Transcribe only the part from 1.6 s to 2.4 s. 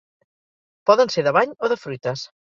o de fruites.